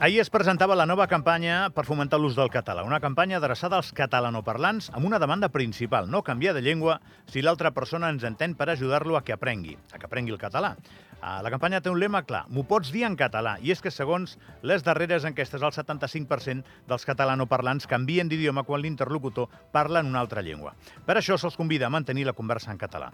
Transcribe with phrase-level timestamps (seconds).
[0.00, 3.88] Ahir es presentava la nova campanya per fomentar l'ús del català, una campanya adreçada als
[3.90, 8.68] catalanoparlants amb una demanda principal, no canviar de llengua si l'altra persona ens entén per
[8.70, 10.76] ajudar-lo a que aprengui, a que aprengui el català.
[11.20, 13.90] Ah, La campanya té un lema clar, m'ho pots dir en català, i és que
[13.90, 20.20] segons les darreres enquestes el 75% dels catalanoparlants canvien d'idioma quan l'interlocutor parla en una
[20.20, 20.76] altra llengua.
[21.06, 23.10] Per això se'ls convida a mantenir la conversa en català.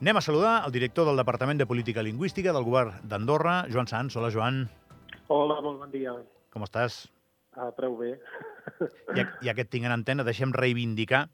[0.00, 4.16] Anem a saludar el director del Departament de Política Lingüística del Govern d'Andorra, Joan Sans.
[4.16, 4.64] Hola, Joan.
[5.28, 6.12] Hola, molt bon dia.
[6.52, 7.04] Com estàs?
[7.56, 8.16] Ah, prou bé.
[9.16, 11.28] Ja, ja que et tinc en antena, deixem reivindicar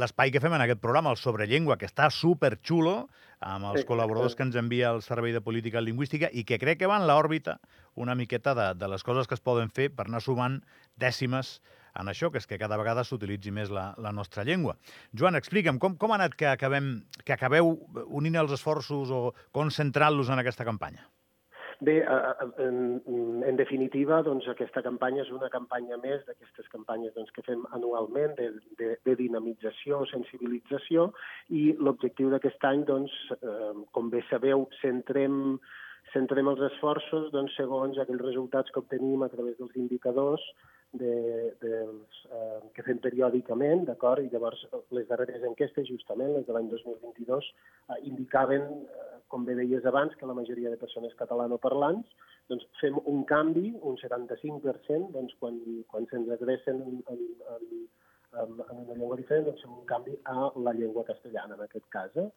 [0.00, 3.08] l'espai que fem en aquest programa, el Sobrellengua, que està superxulo,
[3.44, 4.38] amb els Sí, col·laboradors sí.
[4.38, 7.58] que ens envia el Servei de Política Lingüística i que crec que va en l'òrbita
[7.94, 10.62] una miqueta de, de les coses que es poden fer per anar sumant
[10.96, 11.58] dècimes
[12.00, 14.78] en això, que és que cada vegada s'utilitzi més la, la nostra llengua.
[15.12, 17.74] Joan, explica'm, com, com ha anat que, acabem, que acabeu
[18.08, 21.04] unint els esforços o concentrant-los en aquesta campanya?
[21.82, 21.96] Bé,
[22.62, 23.02] en,
[23.42, 28.36] en definitiva, doncs, aquesta campanya és una campanya més d'aquestes campanyes doncs, que fem anualment
[28.38, 28.46] de,
[28.78, 31.08] de, de dinamització, sensibilització,
[31.50, 35.58] i l'objectiu d'aquest any, doncs, eh, com bé sabeu, centrem,
[36.12, 40.46] centrem els esforços doncs, segons aquells resultats que obtenim a través dels indicadors
[40.92, 41.16] de,
[41.64, 44.22] dels, eh, que fem periòdicament, d'acord?
[44.22, 44.62] I llavors
[44.94, 47.48] les darreres enquestes, justament, les de l'any 2022,
[47.88, 52.12] eh, indicaven, eh, com bé deies abans, que la majoria de persones catalanoparlants
[52.52, 55.58] doncs fem un canvi, un 75%, doncs quan,
[55.90, 57.22] quan se'ns adrecen en, en,
[57.54, 57.78] en,
[58.42, 62.16] en, una llengua diferent, doncs fem un canvi a la llengua castellana, en aquest cas.
[62.20, 62.28] Eh?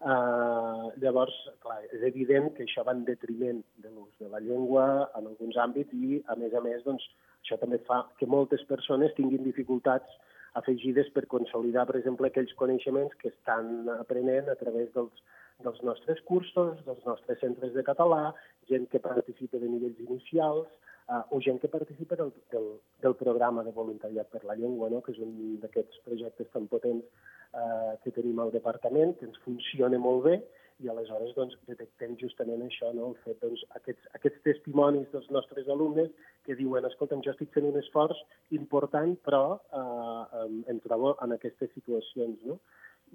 [0.00, 4.86] Uh, llavors, clar, és evident que això va en detriment de l'ús de la llengua
[5.18, 7.06] en alguns àmbits i, a més a més, doncs,
[7.44, 10.18] això també fa que moltes persones tinguin dificultats
[10.58, 15.24] afegides per consolidar, per exemple, aquells coneixements que estan aprenent a través dels,
[15.64, 18.32] dels nostres cursos, dels nostres centres de català,
[18.70, 20.68] gent que participa de nivells inicials,
[21.10, 22.70] uh, o gent que participa del, del,
[23.02, 25.02] del programa de voluntariat per la llengua, no?
[25.04, 27.06] que és un d'aquests projectes tan potents
[27.52, 30.40] uh, que tenim al departament, que ens funciona molt bé,
[30.80, 33.10] i aleshores doncs, detectem justament això, no?
[33.10, 36.08] el fet, doncs, aquests, aquests testimonis dels nostres alumnes
[36.46, 38.20] que diuen, escolta'm, jo estic fent un esforç
[38.56, 42.40] important, però eh, em, trobo en aquestes situacions.
[42.48, 42.58] No?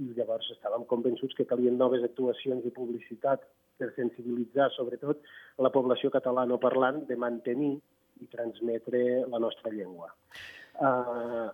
[0.03, 3.45] I llavors estàvem convençuts que calien noves actuacions de publicitat
[3.79, 5.23] per sensibilitzar, sobretot,
[5.59, 7.73] la població catalanoparlant de mantenir
[8.23, 10.11] i transmetre la nostra llengua.
[10.75, 11.49] Uh,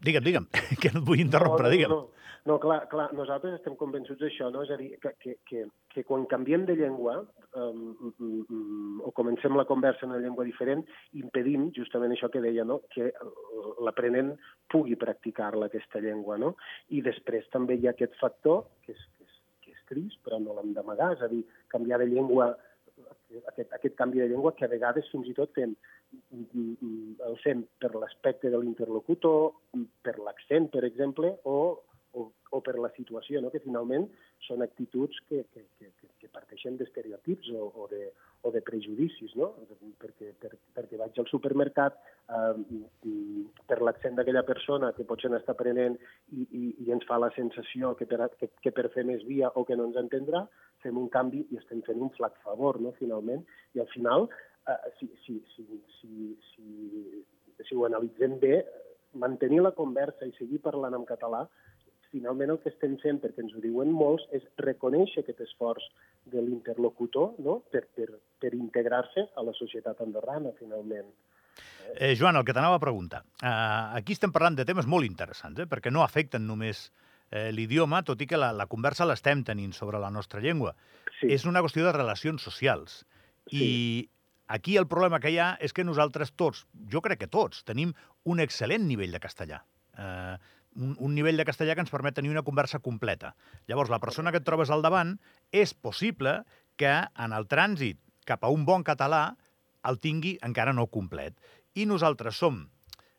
[0.00, 0.48] Digue'm, digue'm,
[0.80, 1.92] que no et vull interrompre, no, digue'm.
[1.92, 4.62] No, no, clar, clar, nosaltres estem convençuts d'això, no?
[4.64, 9.12] És a dir, que, que, que, que quan canviem de llengua um, um, um, o
[9.16, 10.86] comencem la conversa en una llengua diferent,
[11.20, 12.80] impedim justament això que deia, no?
[12.94, 13.10] que
[13.84, 14.32] l'aprenent
[14.72, 16.38] pugui practicar-la, aquesta llengua.
[16.40, 16.54] No?
[16.88, 20.40] I després també hi ha aquest factor, que és, que és, que és trist, però
[20.40, 22.54] no l'hem d'amagar, és a dir, canviar de llengua
[23.52, 25.74] aquest, aquest canvi de llengua que a vegades fins i tot fem,
[27.28, 29.52] el fem per l'aspecte de l'interlocutor,
[30.06, 31.56] per l'accent, per exemple, o,
[32.12, 33.50] o, o per la situació, no?
[33.52, 34.06] que finalment
[34.46, 38.04] són actituds que, que, que, que- parteixen d'estereotips o, o, de,
[38.46, 39.48] o de prejudicis, no?
[39.98, 41.96] perquè, per, perquè vaig al supermercat
[42.30, 42.78] eh,
[43.66, 45.96] per l'accent d'aquella persona que potser n'està aprenent
[46.30, 49.50] i, i, i ens fa la sensació que per, que, que per fer més via
[49.58, 50.44] o que no ens entendrà,
[50.84, 53.42] fem un canvi i estem fent un flac favor, no?, finalment.
[53.74, 54.28] I al final,
[54.70, 55.66] eh, si, si, si,
[55.98, 57.24] si, si,
[57.66, 58.62] si ho analitzem bé,
[59.18, 61.42] mantenir la conversa i seguir parlant en català,
[62.10, 65.86] finalment el que estem fent, perquè ens ho diuen molts, és reconèixer aquest esforç
[66.32, 67.60] de l'interlocutor no?
[67.72, 68.08] per, per,
[68.42, 71.10] per integrar-se a la societat andorrana, finalment.
[71.96, 73.24] Eh, Joan, el que t'anava a preguntar.
[73.42, 76.88] Uh, aquí estem parlant de temes molt interessants, eh, perquè no afecten només
[77.30, 80.74] eh, l'idioma, tot i que la, la conversa l'estem tenint sobre la nostra llengua.
[81.18, 83.02] Sí, És una qüestió de relacions socials.
[83.50, 83.58] Sí.
[83.58, 84.10] I
[84.50, 87.94] aquí el problema que hi ha és que nosaltres tots, jo crec que tots, tenim
[88.24, 89.62] un excel·lent nivell de castellà.
[89.98, 90.36] Eh,
[90.76, 93.34] un, un nivell de castellà que ens permet tenir una conversa completa.
[93.66, 95.16] Llavors, la persona que et trobes al davant,
[95.50, 96.40] és possible
[96.80, 99.36] que en el trànsit cap a un bon català
[99.88, 101.36] el tingui encara no complet.
[101.74, 102.68] I nosaltres som,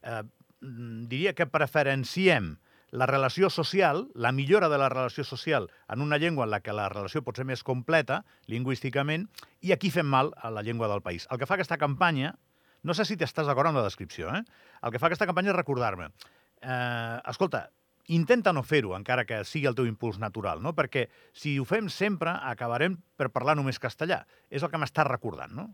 [0.01, 0.23] eh,
[0.61, 2.57] mm, diria que preferenciem
[2.91, 6.73] la relació social, la millora de la relació social en una llengua en la que
[6.73, 9.29] la relació pot ser més completa, lingüísticament,
[9.61, 11.27] i aquí fem mal a la llengua del país.
[11.31, 12.35] El que fa aquesta campanya,
[12.83, 14.43] no sé si t'estàs d'acord amb la descripció, eh?
[14.83, 16.11] el que fa aquesta campanya és recordar-me,
[16.61, 17.67] eh, escolta,
[18.07, 20.73] intenta no fer-ho, encara que sigui el teu impuls natural, no?
[20.77, 24.23] perquè si ho fem sempre acabarem per parlar només castellà.
[24.49, 25.69] És el que m'estàs recordant, no?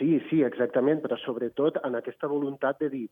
[0.00, 3.02] Sí, sí, exactament, però sobretot en aquesta voluntat de dir,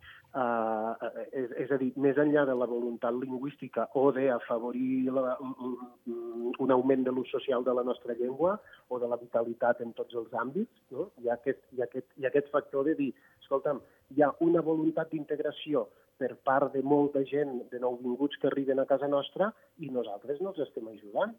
[0.41, 0.95] uh,
[1.37, 7.13] és, és a dir, més enllà de la voluntat lingüística o d'afavorir un augment de
[7.13, 8.57] l'ús social de la nostra llengua
[8.89, 11.11] o de la vitalitat en tots els àmbits, no?
[11.21, 13.13] hi, ha aquest, hi, ha aquest, hi ha aquest factor de dir,
[13.43, 13.85] escolta'm,
[14.17, 18.87] hi ha una voluntat d'integració per part de molta gent, de nouvinguts que arriben a
[18.91, 21.37] casa nostra, i nosaltres no els estem ajudant.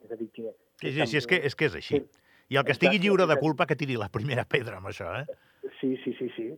[0.00, 0.52] És a dir, que...
[0.80, 2.00] que sí, sí, sí, és que és, que és així.
[2.00, 5.12] Sí i el que estigui lliure de culpa que tiri la primera pedra amb això,
[5.20, 5.70] eh?
[5.78, 6.48] Sí, sí, sí, sí.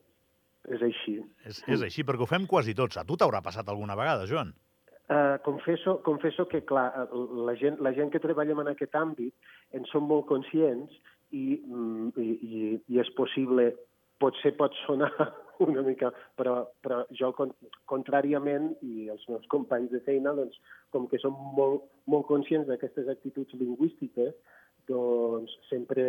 [0.73, 1.19] És així.
[1.45, 2.97] És, és així, perquè ho fem quasi tots.
[2.97, 4.55] A tu t'haurà passat alguna vegada, Joan?
[5.11, 6.87] Uh, confesso, confesso que, clar,
[7.45, 10.95] la gent, la gent que treballem en aquest àmbit en som molt conscients
[11.35, 12.63] i, mm, i, i,
[12.95, 13.73] i és possible,
[14.23, 15.11] potser pot sonar
[15.67, 17.33] una mica, però, però jo,
[17.91, 20.59] contràriament, i els meus companys de feina, doncs,
[20.95, 24.35] com que som molt, molt conscients d'aquestes actituds lingüístiques,
[24.89, 26.05] doncs sempre,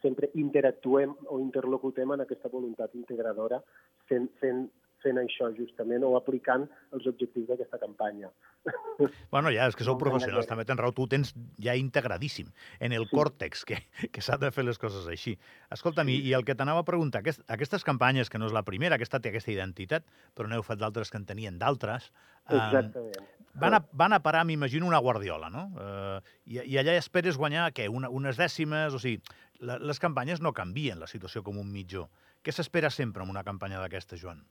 [0.00, 3.60] sempre interactuem o interlocutem en aquesta voluntat integradora
[4.08, 4.64] fent, fent,
[5.06, 6.66] fent això justament o aplicant
[6.96, 8.32] els objectius d'aquesta campanya.
[9.30, 12.48] Bueno, ja, és que sou professionals, també tens raó, tu tens ja integradíssim
[12.82, 13.12] en el sí.
[13.12, 13.76] còrtex que,
[14.10, 15.34] que s'ha de fer les coses així.
[15.74, 16.16] Escolta'm, sí.
[16.16, 18.96] i, i el que t'anava a preguntar, aquest, aquestes campanyes, que no és la primera,
[18.96, 22.08] aquesta té aquesta identitat, però n'heu fet d'altres que en tenien d'altres,
[22.48, 23.16] Exactament.
[23.16, 25.66] Eh, van, a, van a parar, m'imagino, una guardiola, no?
[25.80, 28.94] Eh, i, I allà esperes guanyar, què, una, unes dècimes?
[28.94, 29.20] O sigui,
[29.60, 32.06] la, les campanyes no canvien la situació com un mitjó.
[32.44, 34.44] Què s'espera sempre en una campanya d'aquesta, Joan?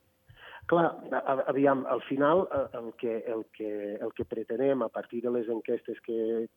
[0.65, 0.88] Clar,
[1.45, 3.69] aviam, al final eh, el que, el, que,
[4.01, 6.47] el que pretenem a partir de les enquestes que,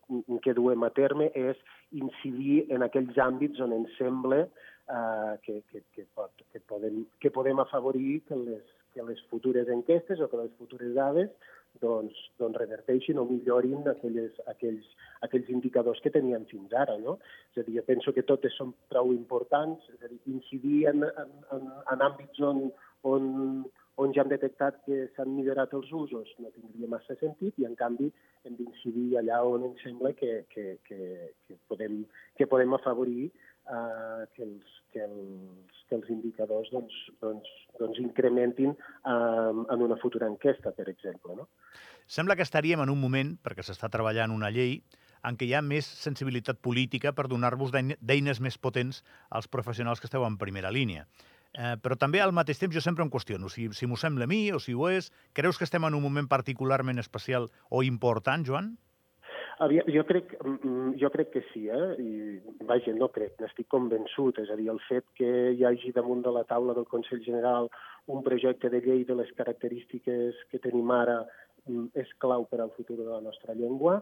[0.40, 1.60] que duem a terme és
[1.92, 7.30] incidir en aquells àmbits on ens sembla eh, que, que, que, pot, que, podem, que
[7.34, 8.64] podem afavorir que les,
[8.96, 11.28] que les futures enquestes o que les futures dades
[11.82, 14.86] doncs, doncs reverteixin o millorin aquelles, aquells,
[15.26, 16.96] aquells indicadors que teníem fins ara.
[17.02, 17.18] No?
[17.52, 21.04] És a dir, jo penso que totes són prou importants, és a dir, incidir en,
[21.04, 22.64] en, en, en àmbits on,
[23.06, 23.28] on,
[23.98, 27.74] on ja hem detectat que s'han millorat els usos no tindria massa sentit i, en
[27.78, 28.10] canvi,
[28.46, 30.98] hem d'incidir allà on ens sembla que, que, que,
[31.46, 32.04] que, podem,
[32.38, 37.50] que podem afavorir eh, que, els, que, els, que els indicadors doncs, doncs,
[37.80, 41.34] doncs incrementin eh, en una futura enquesta, per exemple.
[41.40, 41.48] No?
[42.06, 44.78] Sembla que estaríem en un moment, perquè s'està treballant una llei,
[45.26, 49.02] en què hi ha més sensibilitat política per donar-vos d'eines més potents
[49.34, 51.08] als professionals que esteu en primera línia.
[51.58, 54.30] Eh, però també al mateix temps jo sempre em qüestiono si, si m'ho sembla a
[54.30, 55.10] mi o si ho és.
[55.34, 58.76] Creus que estem en un moment particularment especial o important, Joan?
[59.58, 61.88] Jo crec, mm, mm, jo crec que sí, eh?
[61.98, 62.12] I,
[62.68, 64.38] vaja, no crec, n'estic convençut.
[64.38, 67.66] És a dir, el fet que hi hagi damunt de la taula del Consell General
[68.06, 71.24] un projecte de llei de les característiques que tenim ara
[71.66, 73.98] mm, és clau per al futur de la nostra llengua.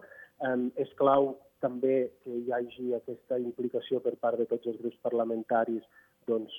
[0.76, 5.87] És clau també que hi hagi aquesta implicació per part de tots els grups parlamentaris
[6.28, 6.58] doncs,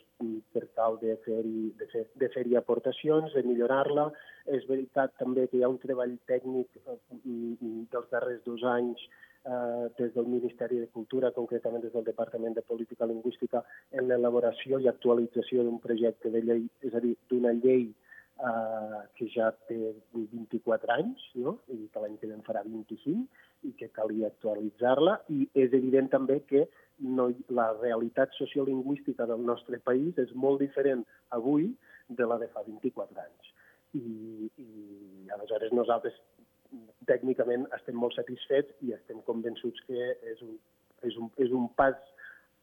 [0.54, 4.10] per tal de fer-hi de fer, de fer aportacions, de millorar-la.
[4.58, 9.86] És veritat també que hi ha un treball tècnic eh, dels darrers dos anys eh,
[10.00, 14.92] des del Ministeri de Cultura, concretament des del Departament de Política Lingüística, en l'elaboració i
[14.92, 18.07] actualització d'un projecte de llei, és a dir, d'una llei eh,
[19.18, 19.78] que ja té
[20.14, 21.58] 24 anys, no?
[21.74, 23.26] i que l'any que ve en farà 25,
[23.66, 26.68] i que calia actualitzar-la, i és evident també que
[27.00, 31.04] no, la realitat sociolingüística del nostre país és molt diferent
[31.34, 31.72] avui
[32.10, 33.54] de la de fa 24 anys.
[33.98, 36.18] I, i aleshores nosaltres
[37.10, 40.58] tècnicament estem molt satisfets i estem convençuts que és un,
[41.08, 41.98] és un, és un pas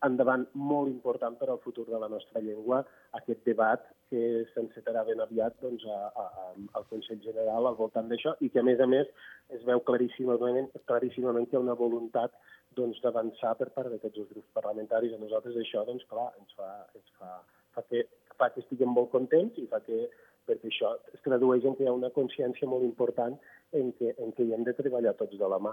[0.04, 2.82] endavant molt important per al futur de la nostra llengua,
[3.16, 8.36] aquest debat que s'encetarà ben aviat doncs, a, a, al Consell General al voltant d'això
[8.38, 9.10] i que, a més a més,
[9.56, 12.36] es veu claríssimament, claríssimament que hi ha una voluntat
[12.78, 15.16] doncs, d'avançar per part tots els grups parlamentaris.
[15.16, 17.32] A nosaltres això, doncs, clar, ens fa, ens fa,
[17.74, 18.04] fa, que,
[18.38, 20.06] fa que estiguem molt contents i fa que
[20.44, 23.36] perquè això es tradueix en que hi ha una consciència molt important
[23.74, 25.72] en què, en què hi hem de treballar tots de la mà.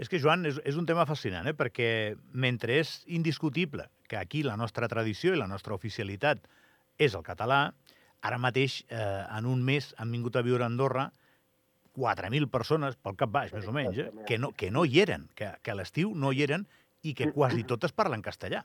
[0.00, 1.54] És que, Joan, és, és un tema fascinant, eh?
[1.56, 1.88] perquè
[2.32, 6.48] mentre és indiscutible que aquí la nostra tradició i la nostra oficialitat
[6.98, 7.60] és el català,
[8.26, 11.10] ara mateix, eh, en un mes, han vingut a viure a Andorra
[11.96, 15.28] 4.000 persones, pel cap baix, més o menys, eh, que, no, que no hi eren,
[15.34, 16.66] que, que a l'estiu no hi eren
[17.02, 18.64] i que quasi totes parlen castellà.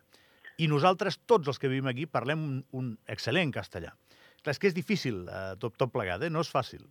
[0.60, 3.94] I nosaltres, tots els que vivim aquí, parlem un, un excel·lent castellà.
[4.42, 6.32] Clar, és que és difícil eh, tot, tot plegat, eh?
[6.34, 6.84] no és fàcil.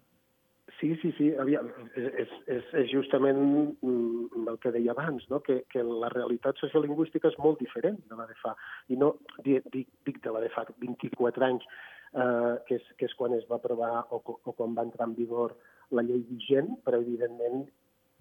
[0.80, 1.28] Sí, sí, sí.
[1.36, 3.38] Aviam, és, és, és justament
[3.84, 5.42] mm, el que deia abans, no?
[5.44, 8.54] que, que la realitat sociolingüística és molt diferent de la de fa.
[8.88, 9.12] I no
[9.44, 11.66] dic, dic de la de fa 24 anys,
[12.14, 15.18] eh, que, és, que és quan es va aprovar o, o quan va entrar en
[15.18, 15.58] vigor
[15.92, 17.66] la llei vigent, però evidentment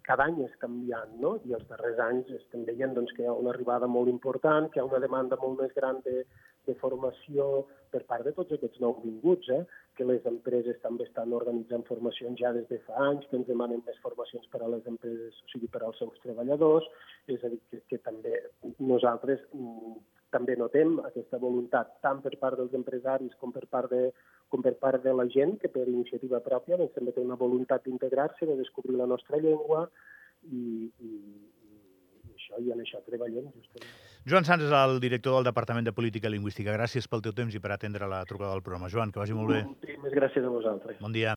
[0.09, 1.35] cada any és canviant, no?
[1.45, 4.79] I els darrers anys estem veient doncs, que hi ha una arribada molt important, que
[4.79, 6.23] hi ha una demanda molt més gran de,
[6.65, 7.49] de formació
[7.93, 9.61] per part de tots aquests nouvinguts, eh?
[9.97, 13.83] que les empreses també estan organitzant formacions ja des de fa anys, que ens demanen
[13.85, 16.87] més formacions per a les empreses, o sigui, per als seus treballadors,
[17.35, 18.37] és a dir, que, que també
[18.93, 19.97] nosaltres mm,
[20.33, 24.09] també notem aquesta voluntat tant per part dels empresaris com per part de,
[24.49, 27.85] com per part de la gent, que per iniciativa pròpia doncs, també té una voluntat
[27.85, 29.85] d'integrar-se, de descobrir la nostra llengua
[30.49, 33.97] i, i, i això, i en això treballem justament.
[34.29, 36.73] Joan Sans és el director del Departament de Política Lingüística.
[36.75, 38.89] Gràcies pel teu temps i per atendre la trucada del programa.
[38.91, 39.61] Joan, que vagi molt bé.
[39.65, 40.99] Moltíssimes gràcies a vosaltres.
[40.99, 41.27] Bon dia.